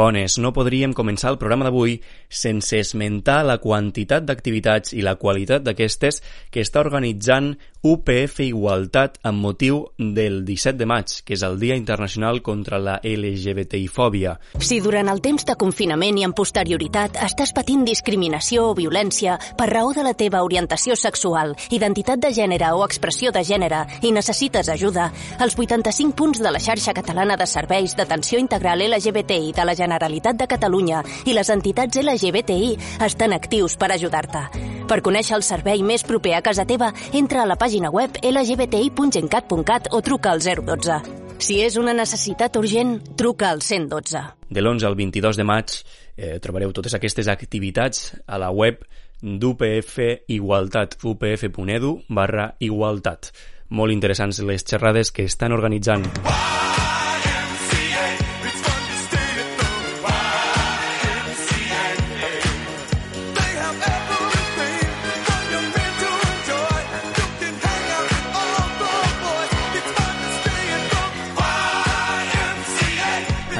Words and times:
Bones, 0.00 0.38
no 0.40 0.54
podríem 0.56 0.94
començar 0.96 1.28
el 1.28 1.36
programa 1.36 1.66
d'avui 1.66 1.98
sense 2.32 2.78
esmentar 2.80 3.42
la 3.44 3.58
quantitat 3.60 4.24
d'activitats 4.24 4.94
i 4.96 5.02
la 5.04 5.18
qualitat 5.20 5.66
d'aquestes 5.66 6.22
que 6.48 6.64
està 6.64 6.80
organitzant 6.80 7.50
UPF 7.84 8.40
Igualtat 8.44 9.18
amb 9.24 9.40
motiu 9.40 9.82
del 9.96 10.42
17 10.44 10.78
de 10.80 10.86
maig, 10.88 11.12
que 11.24 11.36
és 11.36 11.44
el 11.44 11.58
Dia 11.60 11.76
Internacional 11.76 12.40
contra 12.44 12.78
la 12.80 12.98
LGBTI-fòbia. 13.04 14.34
Si 14.60 14.80
durant 14.80 15.08
el 15.12 15.20
temps 15.24 15.44
de 15.48 15.56
confinament 15.60 16.20
i 16.20 16.24
en 16.24 16.34
posterioritat 16.36 17.20
estàs 17.26 17.52
patint 17.56 17.84
discriminació 17.88 18.70
o 18.70 18.74
violència 18.76 19.36
per 19.56 19.68
raó 19.72 19.92
de 19.96 20.04
la 20.04 20.14
teva 20.16 20.42
orientació 20.44 20.96
sexual, 20.96 21.54
identitat 21.68 22.24
de 22.24 22.32
gènere 22.36 22.72
o 22.72 22.86
expressió 22.88 23.32
de 23.36 23.44
gènere 23.44 23.84
i 24.00 24.14
necessites 24.16 24.72
ajuda, 24.72 25.10
els 25.40 25.56
85 25.60 26.16
punts 26.16 26.40
de 26.40 26.52
la 26.52 26.60
xarxa 26.60 26.96
catalana 26.96 27.36
de 27.36 27.48
serveis 27.48 27.96
d'atenció 27.96 28.40
integral 28.40 28.84
LGBTI 28.88 29.52
de 29.52 29.64
la 29.64 29.76
Generalitat 29.76 29.89
de 29.98 30.46
Catalunya 30.46 31.02
i 31.26 31.32
les 31.32 31.50
entitats 31.50 31.98
LGBTI 31.98 32.76
estan 33.06 33.32
actius 33.32 33.76
per 33.76 33.90
ajudar-te. 33.92 34.44
Per 34.86 35.00
conèixer 35.02 35.36
el 35.36 35.42
servei 35.42 35.82
més 35.82 36.04
proper 36.04 36.34
a 36.34 36.42
casa 36.42 36.64
teva, 36.66 36.92
entra 37.12 37.42
a 37.42 37.46
la 37.46 37.56
pàgina 37.56 37.90
web 37.90 38.16
lgbti.gencat.cat 38.22 39.90
o 39.92 40.00
truca 40.02 40.30
al 40.30 40.40
012. 40.40 41.00
Si 41.40 41.60
és 41.64 41.76
una 41.80 41.94
necessitat 41.96 42.56
urgent, 42.60 42.98
truca 43.16 43.48
al 43.50 43.62
112. 43.62 44.20
De 44.50 44.60
l'11 44.60 44.84
al 44.84 44.96
22 44.98 45.38
de 45.40 45.46
maig 45.46 45.72
eh, 46.16 46.38
trobareu 46.42 46.74
totes 46.76 46.94
aquestes 46.94 47.30
activitats 47.32 48.10
a 48.26 48.38
la 48.38 48.50
web 48.50 48.84
d'UPF 49.22 50.26
Igualtat, 50.28 50.98
upf.edu 51.04 51.94
barra 52.08 52.54
igualtat. 52.60 53.32
Molt 53.70 53.94
interessants 53.94 54.42
les 54.42 54.66
xerrades 54.66 55.12
que 55.14 55.24
estan 55.28 55.52
organitzant. 55.56 56.08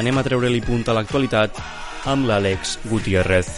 Anem 0.00 0.16
a 0.16 0.22
treure-li 0.24 0.62
punt 0.64 0.86
a 0.88 0.94
l'actualitat 0.96 1.58
amb 2.08 2.24
l'Àlex 2.24 2.78
Gutiérrez. 2.88 3.48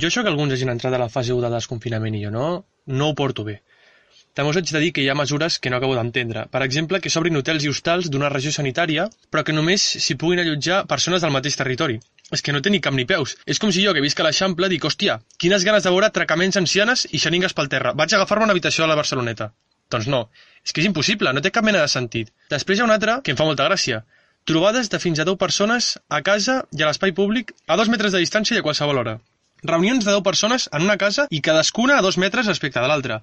Jo 0.00 0.08
això 0.08 0.22
que 0.24 0.30
alguns 0.30 0.54
hagin 0.54 0.70
entrat 0.72 0.94
a 0.96 1.00
la 1.02 1.08
fase 1.12 1.34
1 1.34 1.42
de 1.44 1.50
desconfinament 1.52 2.14
i 2.16 2.22
jo 2.22 2.30
no, 2.32 2.44
no 2.86 3.08
ho 3.10 3.16
porto 3.18 3.44
bé. 3.44 3.58
També 4.32 4.48
us 4.48 4.56
haig 4.56 4.70
de 4.72 4.80
dir 4.80 4.88
que 4.96 5.02
hi 5.04 5.10
ha 5.12 5.16
mesures 5.18 5.58
que 5.60 5.68
no 5.68 5.76
acabo 5.76 5.98
d'entendre. 5.98 6.46
Per 6.54 6.62
exemple, 6.64 7.00
que 7.04 7.12
s'obrin 7.12 7.36
hotels 7.36 7.66
i 7.66 7.68
hostals 7.68 8.08
d'una 8.08 8.30
regió 8.32 8.54
sanitària, 8.56 9.04
però 9.28 9.42
que 9.44 9.52
només 9.52 9.84
s'hi 10.06 10.16
puguin 10.22 10.40
allotjar 10.40 10.86
persones 10.94 11.20
del 11.20 11.34
mateix 11.34 11.60
territori. 11.60 11.98
És 12.32 12.40
que 12.40 12.56
no 12.56 12.64
té 12.64 12.72
ni 12.72 12.80
cap 12.80 12.96
ni 12.96 13.04
peus. 13.04 13.36
És 13.44 13.60
com 13.60 13.74
si 13.76 13.84
jo, 13.84 13.92
que 13.92 14.06
visc 14.06 14.24
a 14.24 14.24
l'Eixample, 14.24 14.72
dic, 14.72 14.88
hòstia, 14.88 15.18
quines 15.36 15.68
ganes 15.68 15.84
de 15.84 15.92
veure 15.92 16.08
tracaments 16.16 16.56
ancianes 16.62 17.04
i 17.12 17.20
xeringues 17.20 17.52
pel 17.52 17.68
terra. 17.68 17.92
Vaig 17.92 18.16
agafar-me 18.16 18.48
una 18.48 18.56
habitació 18.56 18.86
a 18.86 18.88
la 18.88 18.96
Barceloneta. 18.96 19.52
Doncs 19.92 20.08
no, 20.08 20.24
és 20.64 20.72
que 20.72 20.80
és 20.80 20.88
impossible, 20.88 21.36
no 21.36 21.44
té 21.44 21.52
cap 21.52 21.68
mena 21.68 21.84
de 21.84 21.92
sentit. 21.92 22.32
Després 22.48 22.80
hi 22.80 22.86
ha 22.86 22.88
una 22.88 22.96
altra 22.96 23.20
que 23.20 23.36
em 23.36 23.36
fa 23.36 23.44
molta 23.44 23.68
gràcia. 23.68 24.00
Trobades 24.44 24.88
de 24.90 24.98
fins 24.98 25.20
a 25.22 25.24
10 25.24 25.38
persones 25.38 25.88
a 26.10 26.18
casa 26.26 26.54
i 26.74 26.82
a 26.82 26.88
l'espai 26.88 27.12
públic 27.14 27.52
a 27.70 27.76
dos 27.78 27.90
metres 27.92 28.10
de 28.10 28.22
distància 28.22 28.56
i 28.56 28.58
a 28.58 28.64
qualsevol 28.66 28.98
hora. 28.98 29.12
Reunions 29.70 30.02
de 30.02 30.10
10 30.10 30.24
persones 30.28 30.64
en 30.78 30.82
una 30.82 30.96
casa 30.98 31.28
i 31.30 31.38
cadascuna 31.48 31.98
a 31.98 32.02
dos 32.02 32.18
metres 32.18 32.48
respecte 32.50 32.82
de 32.82 32.88
l'altra. 32.90 33.20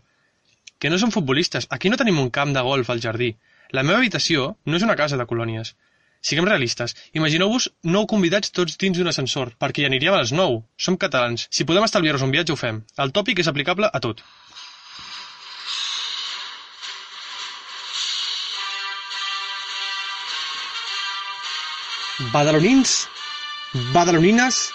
Que 0.80 0.88
no 0.88 1.00
som 1.02 1.12
futbolistes, 1.12 1.68
aquí 1.76 1.92
no 1.92 2.00
tenim 2.00 2.22
un 2.24 2.30
camp 2.38 2.56
de 2.56 2.64
golf 2.64 2.90
al 2.94 3.04
jardí. 3.04 3.34
La 3.76 3.84
meva 3.84 4.00
habitació 4.00 4.54
no 4.64 4.80
és 4.80 4.86
una 4.88 4.96
casa 5.02 5.20
de 5.20 5.28
colònies. 5.28 5.74
Siguem 6.30 6.48
realistes. 6.48 6.96
Imagineu-vos 7.20 7.68
nou 7.84 8.08
convidats 8.08 8.56
tots 8.56 8.80
dins 8.80 8.96
d'un 8.96 9.12
ascensor, 9.12 9.52
perquè 9.60 9.84
hi 9.84 9.90
aniríem 9.90 10.16
a 10.16 10.22
les 10.24 10.32
9. 10.32 10.62
Som 10.88 10.96
catalans. 11.04 11.50
Si 11.52 11.68
podem 11.68 11.84
estalviar-nos 11.84 12.24
un 12.24 12.32
viatge, 12.32 12.56
ho 12.56 12.64
fem. 12.64 12.80
El 12.96 13.12
tòpic 13.12 13.44
és 13.44 13.52
aplicable 13.52 13.92
a 13.92 14.02
tot. 14.08 14.24
Badalonins, 22.20 23.08
badalonines, 23.94 24.74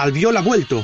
Albiol 0.00 0.38
ha 0.38 0.40
vuelto. 0.40 0.78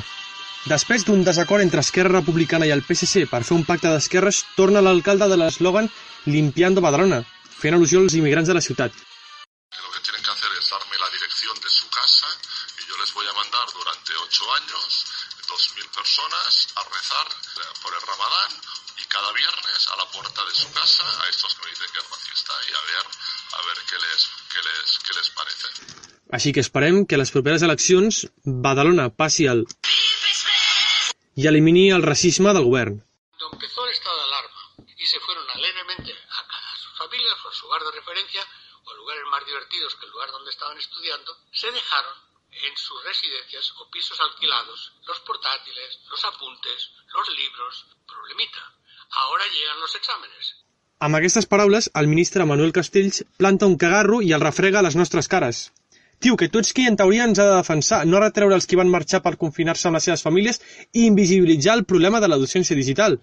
Després 0.69 1.05
d'un 1.07 1.23
desacord 1.25 1.63
entre 1.63 1.81
Esquerra 1.81 2.19
Republicana 2.19 2.67
i 2.69 2.73
el 2.75 2.83
PSC 2.85 3.23
per 3.31 3.41
fer 3.47 3.55
un 3.57 3.65
pacte 3.65 3.89
d'esquerres, 3.89 4.43
torna 4.53 4.83
l'alcalde 4.85 5.25
de 5.31 5.39
l'eslògan 5.41 5.89
Limpiando 6.29 6.83
Badalona, 6.85 7.23
fent 7.49 7.73
al·lusió 7.73 8.03
als 8.03 8.13
immigrants 8.13 8.51
de 8.51 8.57
la 8.57 8.61
ciutat. 8.61 8.93
Lo 8.93 9.89
que 9.89 10.05
tienen 10.05 10.21
que 10.21 10.31
hacer 10.37 10.53
es 10.53 10.69
darme 10.69 11.01
la 11.01 11.09
dirección 11.09 11.57
de 11.57 11.69
su 11.73 11.89
casa 11.89 12.29
y 12.77 12.85
yo 12.85 13.01
les 13.01 13.13
voy 13.17 13.25
a 13.25 13.33
mandar 13.33 13.65
durante 13.73 14.13
ocho 14.21 14.45
años 14.61 15.05
dos 15.49 15.71
mil 15.77 15.89
personas 15.89 16.67
a 16.77 16.83
rezar 16.93 17.25
por 17.81 17.93
el 17.93 18.01
Ramadán 18.05 18.51
y 19.01 19.03
cada 19.09 19.33
viernes 19.33 19.81
a 19.93 19.97
la 19.97 20.05
puerta 20.13 20.45
de 20.45 20.53
su 20.53 20.71
casa 20.73 21.09
a 21.25 21.29
estos 21.29 21.55
que 21.55 21.65
me 21.65 21.71
dicen 21.73 21.89
que 21.89 21.99
es 22.05 22.09
racista 22.09 22.53
y 22.69 22.71
a 22.73 22.81
ver 22.85 23.05
a 23.53 23.61
ver 23.67 23.77
qué 23.89 23.97
les 24.05 24.27
qué 24.53 24.61
les 24.67 24.97
qué 25.05 25.13
les 25.17 25.29
parece. 25.29 25.67
Així 26.35 26.53
que 26.53 26.63
esperem 26.65 27.05
que 27.05 27.15
a 27.15 27.21
les 27.21 27.31
properes 27.31 27.61
eleccions 27.61 28.25
Badalona 28.43 29.09
passi 29.09 29.47
al 29.47 29.65
i 31.35 31.47
elimini 31.47 31.89
el 31.91 32.03
racisme 32.03 32.53
del 32.55 32.63
govern. 32.63 32.95
Cuando 33.37 33.49
empezó 33.53 33.85
el 33.85 33.91
estado 33.91 34.17
de 34.17 34.23
alarma 34.23 34.61
y 34.97 35.05
se 35.05 35.19
fueron 35.19 35.49
alegremente 35.49 36.11
a 36.11 36.47
cada 36.47 36.77
sus 36.77 36.97
familias 36.97 37.35
o 37.43 37.49
a 37.49 37.53
su 37.53 37.65
lugar 37.65 37.83
de 37.83 37.91
referencia 37.91 38.47
o 38.83 38.91
a 38.91 38.95
lugares 38.95 39.23
más 39.29 39.45
divertidos 39.45 39.95
que 39.95 40.05
el 40.05 40.11
lugar 40.11 40.31
donde 40.31 40.51
estaban 40.51 40.77
estudiando, 40.77 41.37
se 41.51 41.71
dejaron 41.71 42.15
en 42.51 42.77
sus 42.77 43.03
residencias 43.03 43.73
o 43.79 43.89
pisos 43.91 44.19
alquilados 44.21 44.93
los 45.05 45.19
portátiles, 45.19 45.99
los 46.09 46.23
apuntes, 46.23 46.91
los 47.13 47.29
libros. 47.35 47.85
Problemita. 48.07 48.73
Ahora 49.11 49.45
llegan 49.47 49.79
los 49.79 49.93
exámenes. 49.95 50.64
Amb 51.03 51.17
aquestes 51.17 51.45
paraules, 51.45 51.89
el 51.99 52.07
ministre 52.07 52.45
Manuel 52.47 52.71
Castells 52.71 53.25
planta 53.37 53.67
un 53.67 53.75
cagarro 53.75 54.21
i 54.23 54.31
el 54.31 54.43
refrega 54.43 54.79
a 54.79 54.83
les 54.85 54.95
nostres 54.95 55.27
cares. 55.27 55.71
Tio, 56.23 56.37
que 56.39 56.47
tu 56.47 56.61
ets 56.63 56.71
qui 56.71 56.85
en 56.87 56.95
teoria 56.95 57.25
ens 57.27 57.41
ha 57.41 57.47
de 57.49 57.57
defensar, 57.57 58.05
no 58.07 58.21
retreure 58.23 58.55
els 58.55 58.65
qui 58.65 58.79
van 58.79 58.93
marxar 58.93 59.19
per 59.25 59.35
confinar-se 59.41 59.89
amb 59.89 59.99
les 59.99 60.07
seves 60.07 60.23
famílies 60.23 60.61
i 60.93 61.03
invisibilitzar 61.09 61.75
el 61.75 61.83
problema 61.83 62.21
de 62.23 62.31
la 62.31 62.39
docència 62.39 62.79
digital. 62.79 63.19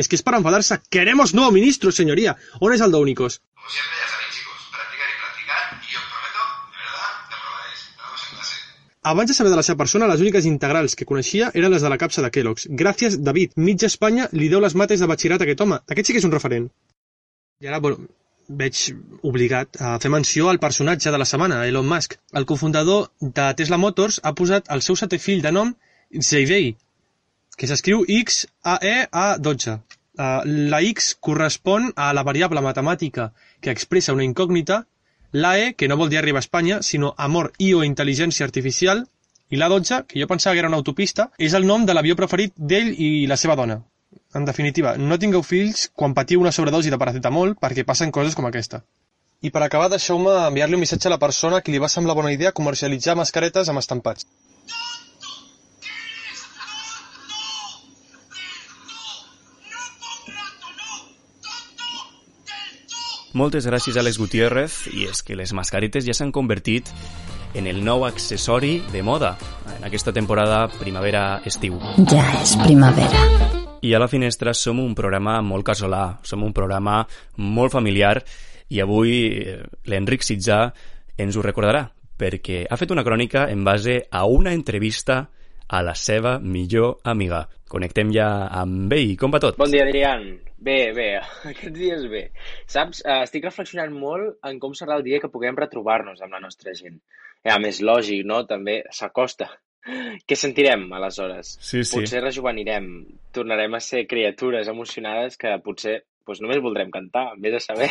És 0.00 0.08
que 0.08 0.16
és 0.16 0.24
per 0.24 0.34
enfadar-se. 0.38 0.80
Queremos 0.88 1.34
no, 1.36 1.50
ministro, 1.52 1.92
senyoria. 1.92 2.38
On 2.60 2.72
és 2.72 2.80
el 2.80 2.96
d'Únicos? 2.96 3.40
Como 3.52 3.68
siempre, 3.68 4.00
ya 4.00 4.08
sabéis, 4.14 4.34
chicos, 4.40 4.66
practicar 4.72 5.12
y 5.12 5.16
practicar, 5.20 5.62
y 5.76 5.96
os 6.00 6.06
prometo, 6.16 6.42
de 6.72 6.82
verdad, 6.88 7.14
que 7.28 7.36
aprobaréis. 7.36 7.80
Nos 7.84 8.06
vemos 8.06 8.20
en 8.24 8.36
clase. 8.36 8.56
Abans 9.12 9.28
de 9.28 9.34
saber 9.34 9.50
de 9.50 9.60
la 9.60 9.66
seva 9.68 9.82
persona, 9.84 10.08
les 10.08 10.24
úniques 10.24 10.48
integrals 10.48 10.96
que 10.96 11.04
coneixia 11.04 11.52
eren 11.52 11.76
les 11.76 11.84
de 11.84 11.92
la 11.92 12.00
capsa 12.00 12.24
de 12.24 12.32
Kellogg's. 12.32 12.70
Gràcies, 12.84 13.20
David. 13.20 13.58
Mitja 13.60 13.92
Espanya 13.92 14.30
li 14.32 14.48
deu 14.48 14.64
les 14.64 14.74
mates 14.74 15.04
de 15.04 15.10
batxillerat 15.10 15.44
a 15.44 15.50
aquest 15.50 15.66
home. 15.66 15.84
Aquest 15.84 16.08
sí 16.08 16.16
que 16.16 16.24
és 16.24 16.30
un 16.30 16.38
referent. 16.38 16.70
I 17.60 17.68
ara, 17.68 17.78
bueno, 17.84 18.06
veig 18.60 18.78
obligat 19.30 19.76
a 19.84 19.88
fer 20.02 20.10
menció 20.12 20.46
al 20.48 20.58
personatge 20.60 21.10
de 21.12 21.18
la 21.20 21.26
setmana, 21.28 21.58
Elon 21.68 21.88
Musk. 21.88 22.14
El 22.40 22.46
cofundador 22.48 23.10
de 23.20 23.48
Tesla 23.58 23.78
Motors 23.82 24.16
ha 24.24 24.32
posat 24.38 24.70
el 24.76 24.80
seu 24.86 24.96
setè 24.96 25.18
fill 25.20 25.42
de 25.44 25.52
nom 25.52 25.74
Xavier, 26.28 26.70
que 27.60 27.68
s'escriu 27.68 28.06
X-A-E-A-12. 28.20 29.76
Uh, 30.20 30.24
la 30.72 30.80
X 30.88 31.10
correspon 31.28 31.92
a 32.06 32.08
la 32.16 32.24
variable 32.30 32.64
matemàtica 32.64 33.28
que 33.60 33.76
expressa 33.76 34.16
una 34.16 34.24
incògnita, 34.24 34.80
l'AE, 35.36 35.74
que 35.76 35.92
no 35.92 36.00
vol 36.00 36.08
dir 36.08 36.22
arribar 36.22 36.40
a 36.40 36.46
Espanya, 36.46 36.80
sinó 36.90 37.12
amor 37.28 37.52
i 37.58 37.74
o 37.76 37.84
intel·ligència 37.84 38.48
artificial, 38.48 39.04
i 39.52 39.60
l'A12, 39.60 40.06
que 40.08 40.24
jo 40.24 40.32
pensava 40.32 40.56
que 40.56 40.64
era 40.64 40.72
una 40.72 40.80
autopista, 40.80 41.28
és 41.36 41.52
el 41.60 41.68
nom 41.68 41.84
de 41.84 41.92
l'avió 41.92 42.16
preferit 42.16 42.56
d'ell 42.56 42.94
i 42.96 43.28
la 43.28 43.36
seva 43.44 43.60
dona. 43.60 43.82
En 44.34 44.44
definitiva, 44.46 44.94
no 44.96 45.18
tingueu 45.18 45.42
fills 45.42 45.88
quan 45.98 46.14
patiu 46.14 46.40
una 46.40 46.52
sobredosi 46.54 46.90
de 46.92 46.98
paracetamol 47.02 47.56
perquè 47.58 47.82
passen 47.86 48.12
coses 48.14 48.36
com 48.38 48.46
aquesta. 48.46 48.84
I 49.42 49.50
per 49.50 49.62
acabar, 49.64 49.88
deixeu-me 49.90 50.30
enviar-li 50.46 50.76
un 50.76 50.84
missatge 50.84 51.08
a 51.08 51.14
la 51.14 51.18
persona 51.18 51.58
a 51.58 51.64
qui 51.64 51.72
li 51.72 51.80
va 51.82 51.88
semblar 51.88 52.14
bona 52.14 52.30
idea 52.30 52.52
comercialitzar 52.52 53.16
mascaretes 53.18 53.72
amb 53.72 53.82
estampats. 53.82 54.28
Moltes 63.32 63.66
gràcies 63.66 63.96
a 63.96 64.02
Alex 64.02 64.18
Gutiérrez 64.18 64.76
i 64.90 65.06
és 65.10 65.22
que 65.22 65.38
les 65.38 65.54
mascaretes 65.54 66.06
ja 66.06 66.14
s'han 66.18 66.34
convertit 66.34 66.90
en 67.54 67.66
el 67.70 67.78
nou 67.86 68.04
accessori 68.06 68.76
de 68.90 69.02
moda 69.06 69.36
en 69.76 69.86
aquesta 69.86 70.12
temporada 70.12 70.66
primavera-estiu. 70.80 71.78
Ja 72.10 72.26
és 72.42 72.58
primavera. 72.66 73.59
I 73.82 73.94
a 73.94 73.98
la 73.98 74.08
finestra 74.12 74.52
som 74.52 74.80
un 74.82 74.92
programa 74.94 75.38
molt 75.40 75.64
casolà, 75.64 76.18
som 76.22 76.42
un 76.44 76.52
programa 76.52 76.98
molt 77.40 77.72
familiar 77.72 78.18
i 78.68 78.80
avui 78.84 79.14
eh, 79.40 79.54
l'Enric 79.88 80.26
Sitjà 80.26 80.66
ens 81.16 81.36
ho 81.36 81.44
recordarà 81.44 81.86
perquè 82.20 82.66
ha 82.68 82.76
fet 82.76 82.92
una 82.92 83.04
crònica 83.06 83.46
en 83.48 83.64
base 83.64 84.02
a 84.10 84.26
una 84.28 84.52
entrevista 84.52 85.22
a 85.70 85.80
la 85.86 85.94
seva 85.94 86.34
millor 86.42 86.98
amiga. 87.08 87.46
Connectem 87.70 88.10
ja 88.12 88.28
amb 88.60 88.92
ell. 88.92 89.14
Com 89.16 89.32
va 89.32 89.40
tot? 89.40 89.56
Bon 89.56 89.72
dia, 89.72 89.86
Adrián. 89.86 90.28
Bé, 90.60 90.92
bé, 90.92 91.08
aquests 91.54 91.78
dies 91.78 92.04
bé. 92.12 92.26
Saps, 92.68 93.00
eh, 93.06 93.22
estic 93.24 93.48
reflexionant 93.48 93.96
molt 93.96 94.44
en 94.44 94.60
com 94.60 94.76
serà 94.76 94.98
el 94.98 95.06
dia 95.06 95.22
que 95.22 95.32
puguem 95.32 95.56
retrobar-nos 95.56 96.20
amb 96.20 96.36
la 96.36 96.42
nostra 96.44 96.76
gent. 96.76 97.00
a 97.48 97.56
més 97.56 97.80
lògic, 97.80 98.26
no? 98.28 98.42
També 98.44 98.82
s'acosta. 98.92 99.48
Què 100.28 100.36
sentirem, 100.36 100.86
aleshores? 100.92 101.56
Sí, 101.60 101.82
sí. 101.84 101.96
Potser 101.96 102.22
rejuvenirem, 102.24 102.90
tornarem 103.32 103.74
a 103.78 103.82
ser 103.84 104.06
criatures 104.10 104.68
emocionades 104.68 105.40
que 105.40 105.56
potser 105.64 106.00
doncs, 106.30 106.44
només 106.44 106.62
voldrem 106.62 106.92
cantar, 106.94 107.32
vés 107.42 107.56
a 107.58 107.64
saber. 107.64 107.88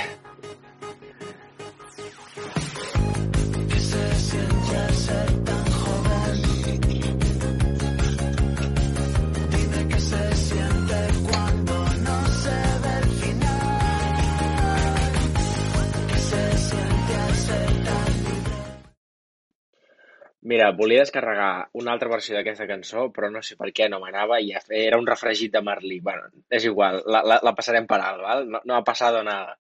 Mira, 20.49 20.71
volia 20.77 21.03
descarregar 21.03 21.69
una 21.77 21.91
altra 21.93 22.09
versió 22.09 22.35
d'aquesta 22.35 22.65
cançó, 22.69 23.03
però 23.15 23.27
no 23.29 23.41
sé 23.45 23.57
per 23.59 23.69
què 23.77 23.89
no 23.91 23.99
m'anava 24.01 24.39
i 24.41 24.53
era 24.79 24.97
un 25.01 25.07
refregit 25.09 25.53
de 25.53 25.61
Marlí. 25.67 25.99
Bueno, 26.07 26.29
és 26.59 26.65
igual, 26.69 27.03
la, 27.05 27.21
la, 27.31 27.37
la 27.45 27.53
passarem 27.57 27.85
per 27.89 27.99
alt, 28.01 28.23
val? 28.25 28.45
No, 28.55 28.61
no 28.65 28.77
ha 28.77 28.85
passat 28.87 29.19
nada. 29.27 29.57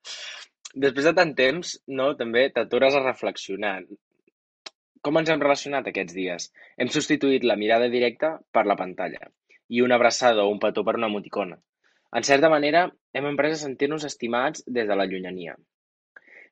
Després 0.85 1.09
de 1.09 1.13
tant 1.19 1.35
temps, 1.37 1.75
no, 1.99 2.07
també 2.17 2.47
t'atures 2.55 2.97
a 2.97 3.03
reflexionar. 3.03 3.75
Com 5.05 5.21
ens 5.21 5.29
hem 5.29 5.45
relacionat 5.45 5.91
aquests 5.91 6.15
dies? 6.17 6.49
Hem 6.77 6.89
substituït 6.95 7.45
la 7.45 7.59
mirada 7.59 7.93
directa 7.93 8.35
per 8.57 8.65
la 8.71 8.77
pantalla 8.79 9.29
i 9.69 9.83
una 9.85 9.99
abraçada 10.01 10.43
o 10.43 10.51
un 10.51 10.59
petó 10.63 10.83
per 10.85 10.97
una 10.97 11.09
emoticona. 11.13 11.59
En 12.17 12.25
certa 12.25 12.49
manera, 12.49 12.87
hem 13.13 13.29
emprès 13.29 13.59
a 13.59 13.63
sentir-nos 13.67 14.07
estimats 14.09 14.65
des 14.65 14.89
de 14.89 14.97
la 14.97 15.05
llunyania. 15.11 15.53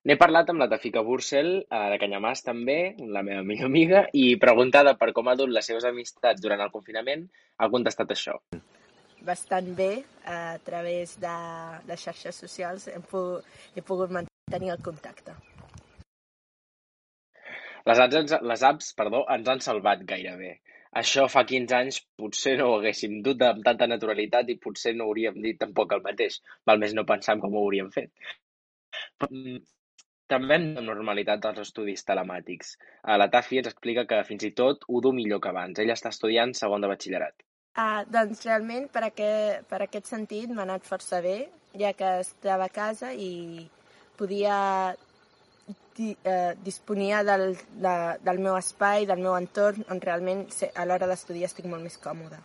N'he 0.05 0.15
parlat 0.19 0.49
amb 0.51 0.61
la 0.61 0.67
Tafika 0.71 1.01
Bursel, 1.03 1.49
eh, 1.65 1.83
de 1.91 1.97
Canyamàs 2.01 2.44
també, 2.45 2.95
la 3.15 3.23
meva 3.25 3.44
millor 3.44 3.71
amiga, 3.71 4.03
i 4.13 4.38
preguntada 4.39 4.94
per 4.99 5.11
com 5.13 5.27
ha 5.27 5.35
dut 5.39 5.49
les 5.49 5.65
seves 5.65 5.88
amistats 5.89 6.44
durant 6.44 6.61
el 6.63 6.71
confinament, 6.71 7.25
ha 7.57 7.69
contestat 7.73 8.13
això. 8.13 8.38
Bastant 9.27 9.73
bé, 9.75 9.91
a 10.25 10.57
través 10.63 11.17
de 11.19 11.35
les 11.89 12.03
xarxes 12.05 12.39
socials 12.45 12.88
hem, 12.94 13.03
pogut, 13.11 13.44
he 13.75 13.81
pogut 13.81 14.13
mantenir 14.13 14.71
el 14.75 14.83
contacte. 14.85 15.33
Les 17.88 18.00
apps, 18.03 18.33
les 18.51 18.63
apps 18.69 18.93
perdó, 19.00 19.23
ens 19.33 19.47
han 19.50 19.63
salvat 19.63 20.03
gairebé. 20.07 20.57
Això 21.01 21.27
fa 21.31 21.43
15 21.47 21.75
anys 21.77 22.00
potser 22.19 22.55
no 22.59 22.67
ho 22.69 22.75
haguéssim 22.77 23.21
dut 23.25 23.43
amb 23.47 23.63
tanta 23.65 23.88
naturalitat 23.91 24.50
i 24.50 24.57
potser 24.63 24.93
no 24.95 25.07
hauríem 25.07 25.41
dit 25.43 25.59
tampoc 25.59 25.95
el 25.97 26.03
mateix. 26.05 26.39
Val 26.69 26.79
més 26.83 26.95
no 26.97 27.05
pensar 27.11 27.35
en 27.38 27.43
com 27.43 27.55
ho 27.55 27.63
hauríem 27.65 27.91
fet. 27.95 28.11
També 30.31 30.57
hem 30.57 30.65
de 30.75 30.83
normalitat 30.83 31.45
als 31.47 31.62
estudis 31.63 32.03
telemàtics. 32.07 32.74
Eh, 32.77 33.18
la 33.21 33.29
Tafi 33.31 33.62
ens 33.62 33.69
explica 33.71 34.06
que 34.09 34.24
fins 34.27 34.44
i 34.44 34.51
tot 34.62 34.83
ho 34.88 35.01
du 35.03 35.13
millor 35.15 35.39
que 35.44 35.53
abans. 35.53 35.79
Ella 35.79 35.95
està 35.95 36.12
estudiant 36.15 36.53
segon 36.57 36.83
de 36.83 36.89
batxillerat. 36.91 37.45
Ah, 37.77 38.03
doncs 38.09 38.44
realment 38.44 38.88
per 38.91 39.03
aquest, 39.07 39.68
per 39.71 39.83
aquest 39.85 40.09
sentit 40.09 40.51
m'ha 40.51 40.65
anat 40.65 40.88
força 40.88 41.21
bé, 41.21 41.38
ja 41.77 41.94
que 41.94 42.18
estava 42.24 42.65
a 42.65 42.74
casa 42.74 43.12
i 43.13 43.68
podia 44.18 44.57
di, 45.95 46.15
eh, 46.24 46.56
disponia 46.65 47.24
del, 47.24 47.56
de, 47.85 47.95
del 48.25 48.39
meu 48.39 48.57
espai, 48.57 49.06
del 49.06 49.21
meu 49.21 49.38
entorn, 49.38 49.85
on 49.94 50.01
realment 50.01 50.45
a 50.74 50.85
l'hora 50.89 51.09
d'estudiar 51.09 51.51
estic 51.51 51.69
molt 51.69 51.85
més 51.85 51.97
còmoda. 52.01 52.41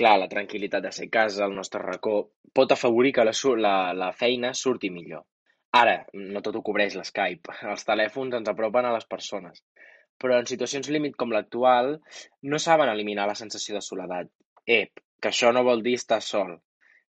Clar, 0.00 0.16
la 0.18 0.30
tranquil·litat 0.32 0.84
de 0.84 0.92
ser 0.96 1.08
a 1.08 1.14
casa, 1.16 1.44
el 1.46 1.54
nostre 1.54 1.82
racó, 1.82 2.30
pot 2.56 2.72
afavorir 2.72 3.12
que 3.16 3.26
la, 3.26 3.34
la, 3.66 3.74
la 3.92 4.12
feina 4.12 4.54
surti 4.54 4.90
millor. 4.90 5.26
Ara, 5.78 6.00
no 6.12 6.40
tot 6.42 6.56
ho 6.58 6.62
cobreix 6.66 6.96
l'Skype. 6.98 7.54
Els 7.72 7.86
telèfons 7.86 8.34
ens 8.38 8.50
apropen 8.50 8.88
a 8.88 8.94
les 8.96 9.06
persones. 9.06 9.62
Però 10.20 10.38
en 10.40 10.48
situacions 10.50 10.90
límit 10.90 11.14
com 11.16 11.30
l'actual, 11.32 11.94
no 12.42 12.58
saben 12.58 12.90
eliminar 12.92 13.28
la 13.30 13.38
sensació 13.38 13.76
de 13.76 13.84
soledat. 13.84 14.32
Ep, 14.66 15.00
que 15.22 15.30
això 15.30 15.52
no 15.54 15.64
vol 15.64 15.84
dir 15.84 15.94
estar 15.98 16.20
sol. 16.24 16.56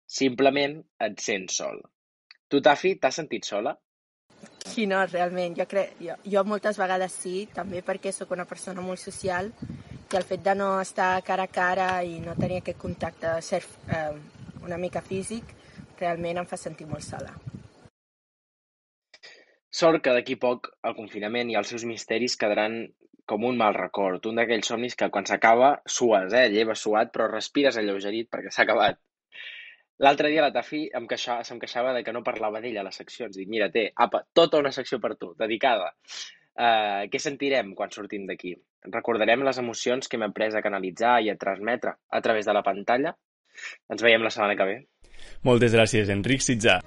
Simplement 0.07 0.79
et 1.03 1.19
sents 1.21 1.59
sol. 1.59 1.81
Tu, 2.47 2.61
Tafi, 2.61 2.95
t'has 3.01 3.19
sentit 3.19 3.45
sola? 3.45 3.75
Sí, 4.65 4.85
no, 4.87 5.01
realment. 5.05 5.57
Jo, 5.57 5.65
crec, 5.69 5.97
jo, 6.01 6.15
jo 6.31 6.43
moltes 6.47 6.79
vegades 6.79 7.13
sí, 7.25 7.35
també 7.53 7.81
perquè 7.85 8.13
sóc 8.13 8.31
una 8.35 8.47
persona 8.49 8.83
molt 8.85 9.01
social 9.01 9.51
i 10.13 10.17
el 10.17 10.23
fet 10.23 10.43
de 10.45 10.53
no 10.55 10.69
estar 10.79 11.09
cara 11.27 11.49
a 11.49 11.51
cara 11.51 11.89
i 12.07 12.21
no 12.23 12.37
tenir 12.39 12.61
aquest 12.61 12.79
contacte 12.79 13.35
ser, 13.43 13.61
eh, 13.91 14.15
una 14.63 14.77
mica 14.79 15.01
físic 15.03 15.51
realment 15.99 16.39
em 16.39 16.47
fa 16.47 16.59
sentir 16.61 16.87
molt 16.87 17.03
sola. 17.03 17.33
Sort 19.75 20.00
que 20.04 20.13
d'aquí 20.16 20.38
poc 20.39 20.69
el 20.88 20.94
confinament 20.95 21.50
i 21.51 21.57
els 21.60 21.72
seus 21.74 21.83
misteris 21.88 22.38
quedaran 22.39 22.77
com 23.27 23.44
un 23.44 23.57
mal 23.60 23.74
record, 23.75 24.27
un 24.30 24.38
d'aquells 24.39 24.69
somnis 24.72 24.95
que 24.95 25.10
quan 25.12 25.25
s'acaba 25.27 25.72
sues, 25.98 26.31
eh? 26.31 26.45
lleves 26.54 26.83
suat, 26.86 27.12
però 27.12 27.27
respires 27.31 27.80
alleugerit 27.81 28.30
perquè 28.31 28.54
s'ha 28.54 28.63
acabat. 28.63 29.01
L'altre 30.06 30.30
dia 30.31 30.44
la 30.45 30.54
Tafi 30.56 30.86
em 31.00 31.10
queixava, 31.12 31.44
se'm 31.48 31.60
queixava 31.60 31.94
de 31.95 32.04
que 32.06 32.13
no 32.16 32.24
parlava 32.24 32.62
d'ella 32.63 32.83
a 32.83 32.88
les 32.88 33.01
seccions. 33.01 33.36
Dic, 33.36 33.50
mira, 33.51 33.69
té, 33.74 33.88
apa, 34.06 34.24
tota 34.36 34.60
una 34.63 34.72
secció 34.75 35.00
per 35.04 35.16
tu, 35.19 35.33
dedicada. 35.39 35.92
Uh, 36.56 37.07
què 37.12 37.19
sentirem 37.19 37.74
quan 37.75 37.92
sortim 37.92 38.27
d'aquí? 38.30 38.54
Recordarem 38.92 39.44
les 39.44 39.60
emocions 39.60 40.07
que 40.07 40.19
hem 40.19 40.27
après 40.30 40.56
a 40.56 40.63
canalitzar 40.63 41.18
i 41.25 41.31
a 41.31 41.39
transmetre 41.39 41.95
a 41.95 42.24
través 42.24 42.48
de 42.48 42.56
la 42.56 42.63
pantalla? 42.63 43.16
Ens 43.92 44.04
veiem 44.04 44.24
la 44.24 44.31
setmana 44.31 44.56
que 44.60 44.69
ve. 44.72 44.77
Moltes 45.48 45.75
gràcies, 45.75 46.12
Enric 46.12 46.44
Sitjà. 46.44 46.80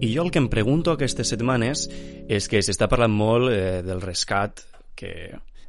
I 0.00 0.10
jo 0.10 0.24
el 0.24 0.30
que 0.34 0.40
em 0.42 0.48
pregunto 0.50 0.92
aquestes 0.92 1.30
setmanes 1.30 1.86
és 2.28 2.48
que 2.50 2.62
s'està 2.62 2.88
parlant 2.90 3.14
molt 3.14 3.52
eh, 3.52 3.82
del 3.86 4.02
rescat 4.02 4.64
que 4.98 5.12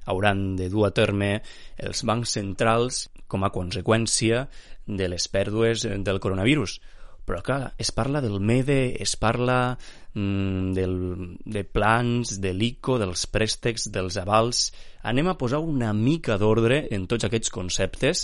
hauran 0.06 0.56
de 0.58 0.70
dur 0.70 0.88
a 0.88 0.94
terme 0.94 1.40
els 1.78 2.04
bancs 2.06 2.34
centrals 2.38 3.06
com 3.28 3.46
a 3.46 3.52
conseqüència 3.54 4.46
de 4.86 5.10
les 5.10 5.28
pèrdues 5.30 5.86
del 5.86 6.22
coronavirus. 6.22 6.80
Però, 7.26 7.40
clar, 7.42 7.74
es 7.82 7.90
parla 7.90 8.22
del 8.22 8.38
MEDE, 8.38 8.98
es 9.02 9.16
parla 9.18 9.78
mm, 10.14 10.74
del, 10.78 10.98
de 11.42 11.64
plans, 11.66 12.36
de 12.42 12.54
l'ICO, 12.54 13.00
dels 13.02 13.26
préstecs, 13.26 13.90
dels 13.94 14.20
avals... 14.22 14.68
Anem 15.06 15.28
a 15.30 15.36
posar 15.38 15.60
una 15.62 15.92
mica 15.94 16.38
d'ordre 16.42 16.88
en 16.94 17.04
tots 17.06 17.26
aquests 17.28 17.52
conceptes 17.54 18.24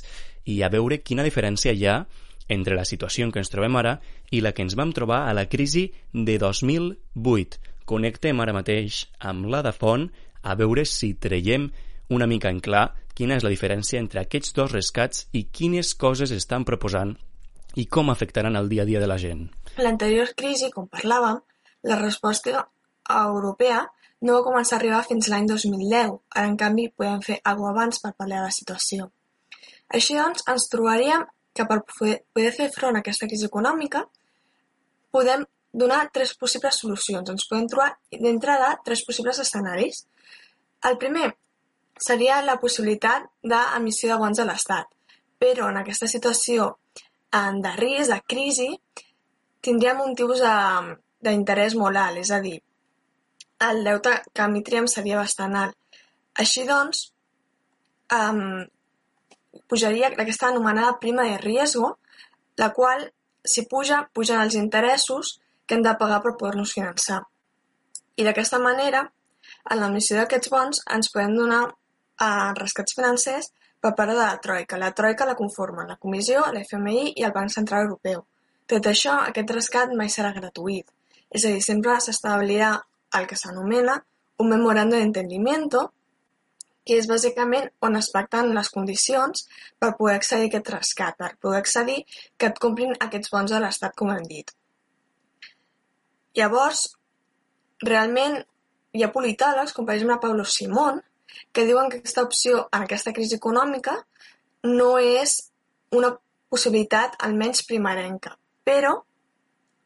i 0.49 0.63
a 0.65 0.69
veure 0.73 1.01
quina 1.05 1.25
diferència 1.25 1.73
hi 1.77 1.85
ha 1.85 1.99
entre 2.47 2.75
la 2.75 2.85
situació 2.87 3.25
en 3.25 3.31
què 3.33 3.41
ens 3.41 3.51
trobem 3.51 3.75
ara 3.79 3.97
i 4.31 4.41
la 4.41 4.53
que 4.55 4.63
ens 4.65 4.75
vam 4.79 4.93
trobar 4.95 5.25
a 5.27 5.35
la 5.37 5.47
crisi 5.49 5.89
de 6.13 6.37
2008. 6.41 7.61
Connectem 7.85 8.39
ara 8.39 8.55
mateix 8.55 9.05
amb 9.19 9.49
la 9.51 9.61
de 9.65 9.73
Font 9.75 10.09
a 10.41 10.55
veure 10.55 10.85
si 10.85 11.13
traiem 11.13 11.69
una 12.09 12.27
mica 12.27 12.49
en 12.49 12.59
clar 12.59 12.89
quina 13.15 13.37
és 13.37 13.45
la 13.45 13.51
diferència 13.53 13.99
entre 13.99 14.21
aquests 14.21 14.55
dos 14.57 14.71
rescats 14.71 15.27
i 15.37 15.45
quines 15.51 15.93
coses 15.95 16.31
estan 16.35 16.65
proposant 16.67 17.15
i 17.75 17.85
com 17.87 18.09
afectaran 18.11 18.57
el 18.59 18.69
dia 18.69 18.83
a 18.83 18.89
dia 18.89 18.99
de 18.99 19.07
la 19.07 19.17
gent. 19.21 19.47
L'anterior 19.79 20.33
crisi, 20.35 20.71
com 20.71 20.89
parlàvem, 20.91 21.39
la 21.87 21.97
resposta 22.01 22.65
europea 23.09 23.85
no 24.21 24.37
va 24.37 24.45
començar 24.45 24.77
a 24.77 24.79
arribar 24.79 25.01
fins 25.07 25.29
l'any 25.31 25.47
2010. 25.49 26.17
Ara, 26.35 26.47
en 26.47 26.57
canvi, 26.59 26.89
podem 26.95 27.21
fer 27.25 27.39
alguna 27.43 27.71
abans 27.73 28.01
per 28.03 28.13
parlar 28.17 28.41
de 28.41 28.49
la 28.49 28.57
situació. 28.57 29.07
Així 29.91 30.17
doncs, 30.17 30.43
ens 30.51 30.67
trobaríem 30.71 31.25
que 31.53 31.65
per 31.67 31.81
poder 31.87 32.51
fer 32.55 32.69
front 32.73 32.95
a 32.95 33.01
aquesta 33.03 33.27
crisi 33.27 33.47
econòmica 33.49 34.05
podem 35.11 35.43
donar 35.71 36.09
tres 36.13 36.33
possibles 36.39 36.79
solucions. 36.83 37.29
Ens 37.29 37.47
podem 37.49 37.67
trobar 37.71 37.91
d'entrada 38.11 38.73
tres 38.85 39.03
possibles 39.07 39.39
escenaris. 39.43 40.05
El 40.87 40.97
primer 40.97 41.31
seria 42.01 42.41
la 42.41 42.57
possibilitat 42.59 43.27
d'emissió 43.43 44.09
de 44.11 44.19
bons 44.19 44.39
a 44.39 44.47
l'Estat, 44.47 44.87
però 45.39 45.69
en 45.69 45.79
aquesta 45.81 46.07
situació 46.07 46.75
de 47.31 47.71
risc, 47.77 48.11
de 48.11 48.19
crisi, 48.27 48.69
tindríem 49.63 50.01
un 50.03 50.15
tipus 50.15 50.41
d'interès 51.23 51.77
molt 51.79 51.97
alt, 51.97 52.19
és 52.19 52.31
a 52.31 52.41
dir, 52.43 52.57
el 53.69 53.83
deute 53.85 54.17
que 54.33 54.47
emitríem 54.49 54.87
seria 54.89 55.19
bastant 55.21 55.55
alt. 55.55 55.77
Així 56.41 56.65
doncs, 56.67 57.11
um, 58.17 58.65
pujaria 59.71 60.11
aquesta 60.11 60.49
anomenada 60.51 60.97
prima 60.99 61.23
de 61.23 61.37
riesgo, 61.39 61.95
la 62.59 62.71
qual, 62.75 63.07
si 63.43 63.63
puja, 63.71 64.03
pugen 64.13 64.41
els 64.43 64.57
interessos 64.59 65.37
que 65.65 65.77
hem 65.77 65.85
de 65.85 65.95
pagar 65.99 66.19
per 66.23 66.35
poder-nos 66.37 66.73
finançar. 66.75 67.21
I 68.19 68.27
d'aquesta 68.27 68.59
manera, 68.59 69.05
en 69.71 69.79
l'emissió 69.79 70.17
d'aquests 70.19 70.51
bons 70.51 70.83
ens 70.97 71.09
podem 71.13 71.37
donar 71.39 71.63
eh, 71.69 72.51
rescats 72.59 72.97
financers 72.97 73.51
per 73.81 73.93
part 73.97 74.11
de 74.11 74.19
la 74.19 74.35
Troika. 74.43 74.77
La 74.77 74.91
Troika 74.97 75.25
la 75.29 75.37
conformen 75.39 75.87
la 75.89 75.97
Comissió, 76.01 76.43
l'FMI 76.51 77.13
i 77.15 77.25
el 77.25 77.33
Banc 77.37 77.53
Central 77.55 77.87
Europeu. 77.87 78.25
Tot 78.67 78.87
això, 78.91 79.17
aquest 79.29 79.55
rescat 79.55 79.95
mai 79.97 80.11
serà 80.11 80.33
gratuït. 80.35 80.91
És 81.31 81.45
a 81.47 81.55
dir, 81.55 81.63
sempre 81.63 81.97
s'establirà 82.03 82.75
el 83.17 83.27
que 83.27 83.39
s'anomena 83.39 83.97
un 84.43 84.51
memorando 84.51 84.99
d'entendimiento, 84.99 85.87
que 86.85 86.97
és 86.97 87.07
bàsicament 87.09 87.69
on 87.85 87.97
es 87.99 88.09
pacten 88.13 88.53
les 88.55 88.69
condicions 88.73 89.45
per 89.79 89.93
poder 89.97 90.15
accedir 90.17 90.47
a 90.47 90.51
aquest 90.51 90.71
rescat, 90.73 91.17
per 91.17 91.35
poder 91.41 91.61
accedir 91.61 91.99
que 92.37 92.49
et 92.49 92.59
comprin 92.63 92.95
aquests 92.97 93.31
bons 93.33 93.53
de 93.53 93.61
l'Estat, 93.61 93.95
com 93.97 94.11
hem 94.13 94.25
dit. 94.29 94.49
Llavors, 96.39 96.87
realment 97.83 98.39
hi 98.95 99.03
ha 99.03 99.11
politòlegs, 99.13 99.73
com 99.75 99.87
per 99.87 99.95
exemple 99.95 100.19
Pablo 100.23 100.45
Simón, 100.45 101.01
que 101.53 101.65
diuen 101.67 101.89
que 101.89 102.01
aquesta 102.01 102.23
opció 102.27 102.65
en 102.71 102.85
aquesta 102.85 103.13
crisi 103.15 103.37
econòmica 103.37 103.95
no 104.67 104.97
és 104.99 105.37
una 105.95 106.11
possibilitat 106.51 107.15
almenys 107.27 107.63
primerenca, 107.67 108.35
però 108.67 108.97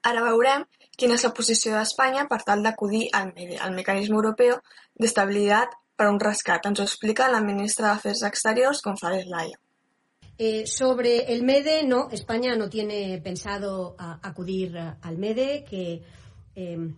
ara 0.05 0.23
veurem 0.25 0.65
quina 0.97 1.17
és 1.17 1.25
la 1.25 1.33
posició 1.37 1.75
d'Espanya 1.75 2.25
per 2.29 2.41
tal 2.47 2.63
d'acudir 2.65 3.07
al 3.13 3.33
al 3.67 3.75
Mecanisme 3.77 4.15
Europeu 4.15 4.57
d'Estabilitat 5.01 5.75
per 5.95 6.07
un 6.07 6.19
Rescat. 6.19 6.65
Ens 6.65 6.81
explica 6.83 7.29
la 7.31 7.41
ministra 7.41 7.93
d'Afers 7.93 8.23
Exteriors, 8.29 8.81
González 8.83 9.25
Laya. 9.27 9.59
Eh, 10.37 10.67
sobre 10.67 11.33
el 11.33 11.43
MEDE, 11.43 11.83
no, 11.83 12.09
España 12.11 12.55
no 12.55 12.69
tiene 12.69 13.21
pensado 13.23 13.95
acudir 13.97 14.77
al 14.77 15.17
MEDE, 15.17 15.63
que 15.63 16.03
eh, 16.55 16.89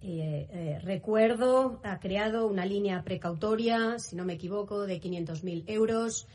eh, 0.00 0.48
eh, 0.50 0.78
recuerdo, 0.82 1.80
ha 1.84 1.98
creado 1.98 2.46
una 2.46 2.64
línea 2.64 3.02
precautoria, 3.02 3.98
si 3.98 4.16
no 4.16 4.24
me 4.24 4.34
equivoco, 4.34 4.86
de 4.86 5.00
500.000 5.00 5.64
euros, 5.66 6.26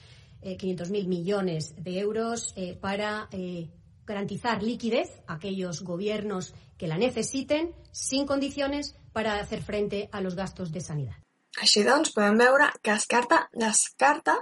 eh, 0.42 0.58
500.000 0.58 1.08
millones 1.08 1.74
de 1.82 2.00
euros 2.00 2.54
eh, 2.58 2.78
para 2.80 3.30
eh, 3.32 3.70
garantizar 4.06 4.62
liquidez 4.62 5.22
a 5.26 5.36
aquellos 5.36 5.84
gobiernos 5.84 6.54
que 6.78 6.88
la 6.88 6.98
necesiten 6.98 7.72
sin 7.92 8.26
condiciones 8.26 8.98
para 9.14 9.40
hacer 9.40 9.62
frente 9.62 10.10
a 10.12 10.20
los 10.20 10.36
gastos 10.36 10.74
de 10.74 10.82
sanidad. 10.82 11.23
Així 11.62 11.84
doncs, 11.86 12.14
podem 12.16 12.40
veure 12.42 12.72
que 12.82 12.96
descarta, 12.96 13.44
descarta, 13.54 14.40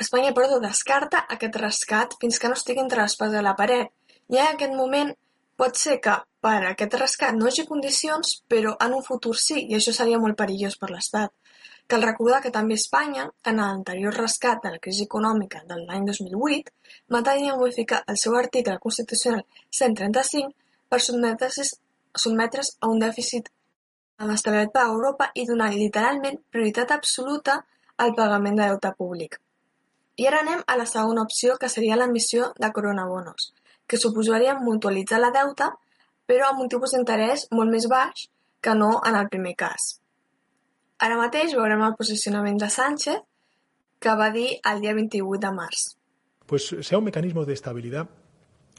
Espanya, 0.00 0.32
perdó, 0.32 0.56
descarta 0.62 1.18
aquest 1.34 1.56
rescat 1.60 2.14
fins 2.22 2.38
que 2.40 2.48
no 2.48 2.56
estigui 2.56 2.80
entre 2.80 3.02
l'espasa 3.02 3.40
i 3.40 3.44
la 3.44 3.52
paret. 3.58 3.90
I 4.32 4.38
en 4.40 4.54
aquest 4.54 4.72
moment 4.78 5.10
pot 5.60 5.76
ser 5.76 5.98
que 6.06 6.14
per 6.40 6.56
aquest 6.70 6.96
rescat 6.96 7.36
no 7.36 7.44
hi 7.44 7.50
hagi 7.50 7.66
condicions, 7.68 8.30
però 8.48 8.72
en 8.86 8.96
un 8.96 9.04
futur 9.04 9.34
sí, 9.36 9.58
i 9.60 9.76
això 9.76 9.92
seria 9.92 10.20
molt 10.22 10.38
perillós 10.40 10.78
per 10.80 10.88
l'Estat. 10.90 11.34
Cal 11.90 12.06
recordar 12.06 12.40
que 12.40 12.54
també 12.54 12.78
Espanya, 12.80 13.26
en 13.50 13.60
l'anterior 13.60 14.16
rescat 14.16 14.64
de 14.64 14.72
la 14.72 14.80
crisi 14.86 15.04
econòmica 15.04 15.60
de 15.68 15.76
l'any 15.82 16.08
2008, 16.08 16.72
va 17.12 17.22
tenir 17.28 17.50
a 17.52 17.60
modificar 17.60 18.00
el 18.08 18.16
seu 18.24 18.36
article 18.40 18.78
constitucional 18.84 19.44
135 19.82 20.54
per 20.88 21.00
sotmetre's, 21.06 21.74
sotmetre's 22.24 22.76
a 22.80 22.88
un 22.94 23.04
dèficit 23.04 23.52
establert 24.28 24.72
per 24.74 24.82
Europa 24.84 25.30
i 25.34 25.46
donar 25.48 25.70
literalment 25.72 26.36
prioritat 26.52 26.90
absoluta 26.92 27.62
al 27.96 28.12
pagament 28.14 28.58
de 28.58 28.66
deute 28.68 28.90
públic. 28.98 29.38
I 30.20 30.26
ara 30.28 30.42
anem 30.44 30.60
a 30.66 30.76
la 30.76 30.84
segona 30.84 31.22
opció, 31.22 31.56
que 31.56 31.68
seria 31.72 31.96
l'emissió 31.96 32.52
de 32.58 32.70
coronabonos, 32.72 33.54
que 33.86 33.96
suposaria 33.96 34.58
mutualitzar 34.60 35.20
la 35.20 35.32
deuta, 35.32 35.70
però 36.28 36.50
amb 36.50 36.60
un 36.60 36.68
tipus 36.68 36.92
d'interès 36.92 37.46
molt 37.56 37.72
més 37.72 37.88
baix 37.88 38.28
que 38.60 38.74
no 38.76 39.00
en 39.06 39.16
el 39.16 39.28
primer 39.32 39.54
cas. 39.56 39.96
Ara 41.00 41.16
mateix 41.16 41.54
veurem 41.56 41.80
el 41.86 41.96
posicionament 41.96 42.60
de 42.60 42.68
Sánchez, 42.68 43.22
que 44.00 44.16
va 44.16 44.28
dir 44.30 44.58
el 44.68 44.80
dia 44.84 44.92
28 44.94 45.40
de 45.40 45.52
març. 45.56 45.86
Pues 46.46 46.68
sea 46.82 46.98
un 46.98 47.04
mecanismo 47.04 47.44
de 47.44 47.54
estabilidad 47.54 48.08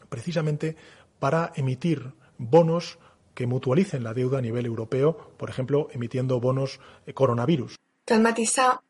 precisamente 0.09 0.75
para 1.19 1.51
emitir 1.55 2.13
bonos 2.37 2.99
que 3.33 3.47
mutualicen 3.47 4.03
la 4.03 4.13
deuda 4.13 4.39
a 4.39 4.41
nivel 4.41 4.65
europeo, 4.65 5.35
por 5.37 5.49
ejemplo, 5.49 5.87
emitiendo 5.91 6.39
bonos 6.39 6.79
eh, 7.05 7.13
coronavirus. 7.13 7.77
Cal 8.05 8.21
matisar 8.21 8.81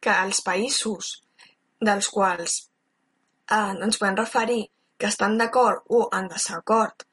que 0.00 0.12
els 0.24 0.40
països 0.42 1.20
dels 1.80 2.08
quals 2.08 2.56
eh, 3.50 3.74
ens 3.76 4.00
podem 4.00 4.16
referir 4.16 4.62
que 5.00 5.08
estan 5.08 5.38
d'acord 5.40 5.84
o 5.88 6.08
en 6.16 6.28
desacord 6.28 7.06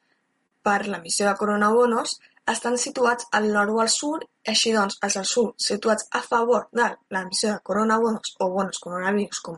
per 0.63 0.87
l'emissió 0.87 1.27
de 1.27 1.35
coronabonos 1.39 2.17
estan 2.51 2.77
situats 2.79 3.27
al 3.37 3.51
nord 3.51 3.75
o 3.75 3.79
al 3.83 3.91
sud, 3.91 4.23
així 4.47 4.73
doncs 4.75 4.99
els 5.03 5.15
del 5.19 5.27
sud 5.27 5.55
situats 5.67 6.07
a 6.19 6.21
favor 6.23 6.67
de 6.79 6.89
l'emissió 7.15 7.53
de 7.53 7.63
coronabonos 7.69 8.35
o 8.39 8.49
bonos 8.55 8.79
coronavirus, 8.83 9.41
com 9.45 9.57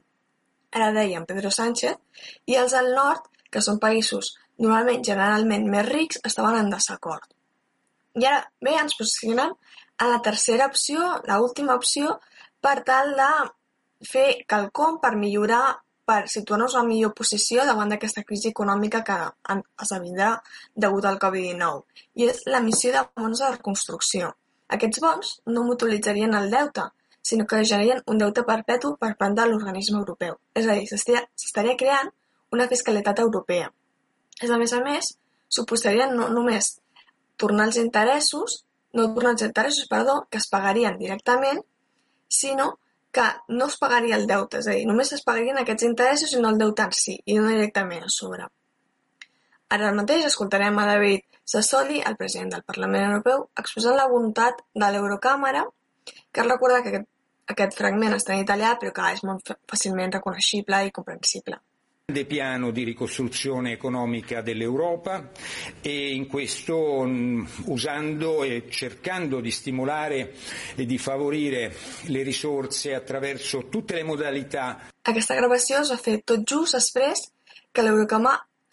ara 0.73 0.91
deia 0.93 1.21
Pedro 1.25 1.51
Sánchez, 1.53 1.97
i 2.45 2.57
els 2.61 2.73
del 2.77 2.93
nord, 2.97 3.25
que 3.49 3.61
són 3.65 3.79
països 3.81 4.35
normalment 4.59 5.03
generalment 5.05 5.67
més 5.71 5.85
rics, 5.87 6.21
estaven 6.29 6.57
en 6.59 6.71
desacord. 6.73 7.27
I 8.19 8.25
ara 8.25 8.41
bé, 8.61 8.75
ens 8.75 8.97
posicionem 8.99 9.53
a 9.99 10.07
la 10.07 10.21
tercera 10.25 10.67
opció, 10.71 11.21
la 11.27 11.39
última 11.43 11.75
opció, 11.75 12.17
per 12.59 12.81
tal 12.87 13.13
de 13.19 13.29
fer 14.09 14.27
quelcom 14.47 14.99
per 15.03 15.15
millorar, 15.15 15.79
per 16.09 16.23
situar-nos 16.31 16.75
en 16.79 16.87
millor 16.89 17.13
posició 17.13 17.65
davant 17.67 17.91
d'aquesta 17.93 18.23
crisi 18.25 18.49
econòmica 18.49 19.03
que 19.05 19.17
esdevindrà 19.83 20.31
degut 20.85 21.05
al 21.05 21.19
Covid-19, 21.21 21.83
i 22.17 22.29
és 22.31 22.45
l'emissió 22.49 22.93
de 22.95 23.03
bons 23.19 23.43
de 23.43 23.51
reconstrucció. 23.57 24.31
Aquests 24.75 25.01
bons 25.03 25.35
no 25.53 25.65
mutualitzarien 25.67 26.33
el 26.39 26.49
deute, 26.53 26.87
sinó 27.21 27.45
que 27.45 27.63
generarien 27.63 28.01
un 28.07 28.17
deute 28.17 28.43
perpetu 28.47 28.95
per 28.97 29.15
part 29.19 29.35
de 29.37 29.45
l'organisme 29.45 29.99
europeu. 29.99 30.39
És 30.55 30.65
a 30.65 30.77
dir, 30.79 30.87
s'estaria 30.89 31.77
creant 31.77 32.09
una 32.55 32.67
fiscalitat 32.67 33.21
europea. 33.25 33.69
És 34.39 34.51
a 34.51 34.57
més 34.57 34.73
a 34.73 34.79
més, 34.83 35.13
suposarien 35.51 36.13
no 36.15 36.29
només 36.31 36.77
tornar 37.39 37.65
els 37.69 37.79
interessos, 37.81 38.61
no 38.93 39.09
tornar 39.15 39.33
els 39.35 39.45
interessos, 39.47 39.87
perdó, 39.89 40.21
que 40.29 40.39
es 40.39 40.47
pagarien 40.51 40.97
directament, 40.99 41.59
sinó 42.27 42.77
que 43.11 43.25
no 43.47 43.67
es 43.67 43.77
pagaria 43.81 44.15
el 44.15 44.27
deute, 44.29 44.61
és 44.61 44.67
a 44.69 44.75
dir, 44.77 44.85
només 44.87 45.11
es 45.15 45.23
pagarien 45.25 45.57
aquests 45.59 45.87
interessos 45.87 46.33
i 46.33 46.41
no 46.41 46.53
el 46.53 46.59
deute 46.61 46.85
en 46.85 46.95
si, 46.95 47.17
i 47.25 47.37
no 47.37 47.47
directament 47.49 48.05
a 48.05 48.11
sobre. 48.15 48.47
Ara 49.75 49.91
mateix 49.93 50.25
escoltarem 50.25 50.77
a 50.81 50.85
David 50.89 51.25
Sassoli, 51.49 52.01
el 52.05 52.17
president 52.17 52.53
del 52.55 52.65
Parlament 52.65 53.07
Europeu, 53.09 53.47
exposant 53.63 53.97
la 53.97 54.09
voluntat 54.09 54.61
de 54.75 54.91
l'Eurocàmera, 54.93 55.65
que 56.31 56.45
recorda 56.45 56.83
que 56.83 56.93
aquest, 56.93 57.09
aquest 57.55 57.79
fragment 57.81 58.13
està 58.17 58.35
en 58.35 58.45
italià, 58.45 58.75
però 58.81 58.93
que 58.93 59.09
és 59.15 59.25
molt 59.25 59.55
fàcilment 59.69 60.13
reconeixible 60.19 60.85
i 60.85 60.93
comprensible 60.93 61.59
piano 62.25 62.71
di 62.71 62.83
ricostruzione 62.83 63.71
economica 63.71 64.41
dell'Europa 64.41 65.31
e 65.81 66.13
in 66.13 66.27
questo 66.27 67.03
mh, 67.03 67.47
usando 67.65 68.43
e 68.43 68.65
cercando 68.69 69.39
di 69.39 69.51
stimolare 69.51 70.33
e 70.75 70.85
di 70.85 70.97
favorire 70.97 71.75
le 72.07 72.23
risorse 72.23 72.93
attraverso 72.93 73.67
tutte 73.67 73.95
le 73.95 74.03
modalità. 74.03 74.89
Aquesta 75.01 75.35
gravació 75.35 75.81
es 75.81 75.89
va 75.93 75.97
fer 75.97 76.19
tot 76.25 76.43
just 76.45 76.75
després 76.75 77.31
que 77.71 77.83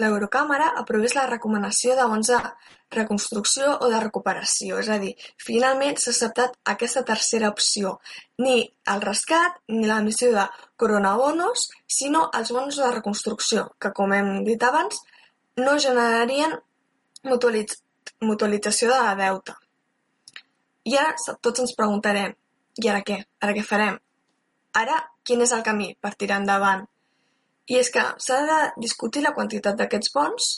l'Eurocàmera 0.03 0.73
aprovés 0.81 1.15
la 1.17 1.27
recomanació 1.31 1.95
de 1.97 2.07
bons 2.11 2.31
de 2.33 2.41
reconstrucció 2.97 3.73
o 3.81 3.89
de 3.91 4.01
recuperació, 4.03 4.81
és 4.83 4.91
a 4.93 4.99
dir, 5.03 5.15
finalment 5.43 5.97
s'ha 5.99 6.13
acceptat 6.13 6.57
aquesta 6.73 7.03
tercera 7.09 7.51
opció, 7.55 7.97
ni 8.39 8.59
el 8.93 9.03
rescat 9.05 9.57
ni 9.73 9.87
l'emissió 9.89 10.31
de 10.35 10.45
coronabonos, 10.77 11.69
sinó 11.99 12.29
els 12.39 12.53
bons 12.53 12.79
de 12.83 12.93
reconstrucció, 12.93 13.67
que 13.81 13.93
com 13.97 14.13
hem 14.13 14.45
dit 14.45 14.63
abans, 14.63 15.01
no 15.57 15.79
generarien 15.81 16.59
mutualitz 17.25 17.83
mutualització 18.21 18.93
de 18.93 18.99
la 19.03 19.15
deuta. 19.19 19.57
I 20.87 20.97
ara 20.97 21.15
tots 21.43 21.63
ens 21.65 21.75
preguntarem, 21.77 22.37
i 22.83 22.89
ara 22.89 23.03
què? 23.03 23.19
Ara 23.43 23.55
què 23.57 23.65
farem? 23.67 23.97
Ara, 24.77 25.01
quin 25.27 25.43
és 25.43 25.53
el 25.57 25.65
camí 25.67 25.95
per 26.01 26.15
tirar 26.15 26.39
endavant? 26.43 26.85
I 27.67 27.81
és 27.83 27.91
que 27.95 28.03
s'ha 28.23 28.41
de 28.47 28.59
discutir 28.83 29.23
la 29.25 29.35
quantitat 29.37 29.79
d'aquests 29.79 30.13
bons 30.15 30.51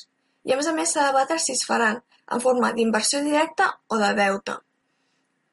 i 0.49 0.53
a 0.53 0.57
més 0.59 0.69
a 0.69 0.75
més 0.77 0.93
s'ha 0.93 1.07
de 1.07 1.13
debatre 1.13 1.39
si 1.43 1.55
es 1.57 1.65
faran 1.69 2.01
en 2.35 2.41
forma 2.45 2.73
d'inversió 2.77 3.23
directa 3.25 3.71
o 3.89 3.99
de 4.01 4.11
deute. 4.19 4.59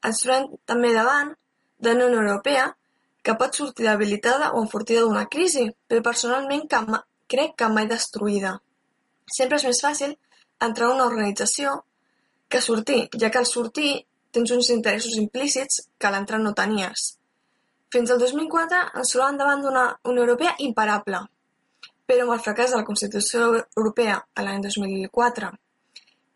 Ens 0.08 0.20
trobem 0.22 0.50
també 0.70 0.92
davant 0.94 1.32
de 1.78 1.94
la 1.94 2.06
Unió 2.06 2.20
Europea 2.22 2.66
que 3.26 3.34
pot 3.40 3.56
sortir 3.58 3.88
debilitada 3.88 4.52
o 4.52 4.62
enfortida 4.62 5.02
d'una 5.02 5.26
crisi, 5.32 5.66
però 5.88 6.02
personalment 6.08 6.68
que 6.70 6.80
crec 7.32 7.56
que 7.58 7.68
mai 7.72 7.88
destruïda. 7.90 8.52
Sempre 9.38 9.58
és 9.58 9.66
més 9.66 9.82
fàcil 9.82 10.14
entrar 10.62 10.90
en 10.90 10.98
una 11.00 11.08
organització 11.10 11.80
que 12.48 12.60
sortir, 12.62 13.08
ja 13.20 13.30
que 13.30 13.40
al 13.42 13.48
sortir 13.50 13.92
tens 14.30 14.52
uns 14.54 14.70
interessos 14.70 15.16
implícits 15.18 15.88
que 15.98 16.06
a 16.06 16.12
l'entrar 16.14 16.38
no 16.42 16.54
tenies. 16.54 17.16
Fins 17.92 18.12
al 18.12 18.20
2004 18.22 18.82
ens 19.00 19.12
trobàvem 19.12 19.40
davant 19.40 19.64
d'una 19.64 19.86
Unió 20.12 20.22
Europea 20.26 20.54
imparable, 20.68 21.24
però 22.06 22.24
amb 22.24 22.36
el 22.36 22.42
fracàs 22.42 22.72
de 22.72 22.80
la 22.80 22.86
Constitució 22.86 23.48
Europea 23.76 24.20
a 24.34 24.44
l'any 24.46 24.62
2004 24.64 25.50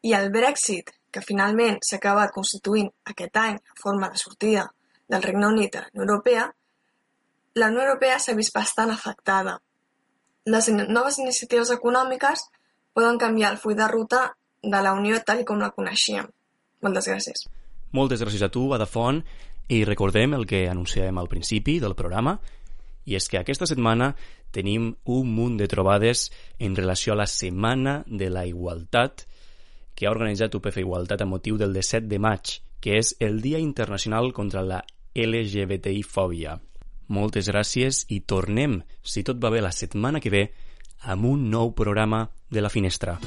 i 0.02 0.14
el 0.16 0.30
Brexit, 0.34 0.90
que 1.10 1.22
finalment 1.26 1.80
s'ha 1.82 1.98
acabat 1.98 2.32
constituint 2.34 2.88
aquest 3.12 3.36
any 3.36 3.56
en 3.58 3.80
forma 3.82 4.08
de 4.10 4.18
sortida 4.18 4.68
del 5.10 5.22
Regne 5.22 5.46
Unit 5.46 5.74
de 5.74 5.82
la 5.82 5.90
Unió 5.92 6.06
Europea, 6.06 6.46
la 7.54 7.68
Unió 7.68 7.82
Europea 7.82 8.18
s'ha 8.18 8.36
vist 8.38 8.54
bastant 8.54 8.92
afectada. 8.94 9.58
Les 10.46 10.68
noves 10.70 11.18
iniciatives 11.18 11.72
econòmiques 11.74 12.46
poden 12.94 13.18
canviar 13.18 13.52
el 13.52 13.58
full 13.58 13.76
de 13.78 13.88
ruta 13.88 14.22
de 14.62 14.82
la 14.82 14.94
Unió 14.94 15.18
tal 15.26 15.44
com 15.44 15.58
la 15.60 15.72
coneixíem. 15.74 16.30
Moltes 16.82 17.08
gràcies. 17.10 17.46
Moltes 17.92 18.22
gràcies 18.22 18.42
a 18.46 18.50
tu, 18.54 18.68
Adafont, 18.72 19.20
i 19.70 19.82
recordem 19.84 20.34
el 20.34 20.46
que 20.46 20.64
anunciàvem 20.70 21.18
al 21.18 21.28
principi 21.30 21.78
del 21.82 21.96
programa, 21.98 22.38
i 23.04 23.16
és 23.16 23.28
que 23.28 23.40
aquesta 23.40 23.68
setmana 23.68 24.14
tenim 24.50 24.94
un 25.04 25.34
munt 25.34 25.56
de 25.60 25.68
trobades 25.70 26.28
en 26.58 26.76
relació 26.76 27.14
a 27.14 27.20
la 27.22 27.26
Setmana 27.30 28.00
de 28.06 28.30
la 28.30 28.46
Igualtat 28.46 29.26
que 29.94 30.06
ha 30.06 30.14
organitzat 30.14 30.54
UPF 30.54 30.80
Igualtat 30.80 31.20
a 31.20 31.28
motiu 31.28 31.58
del 31.60 31.74
17 31.76 32.08
de 32.08 32.18
maig, 32.18 32.56
que 32.80 32.96
és 32.98 33.14
el 33.20 33.40
Dia 33.44 33.58
Internacional 33.60 34.32
contra 34.32 34.62
la 34.64 34.80
LGBTI-fòbia. 35.14 36.56
Moltes 37.10 37.50
gràcies 37.50 38.06
i 38.08 38.20
tornem, 38.22 38.80
si 39.02 39.24
tot 39.26 39.42
va 39.42 39.50
bé, 39.50 39.60
la 39.60 39.74
setmana 39.74 40.20
que 40.20 40.30
ve 40.30 40.46
amb 41.00 41.26
un 41.26 41.50
nou 41.50 41.74
programa 41.74 42.28
de 42.48 42.62
La 42.62 42.70
Finestra. 42.70 43.18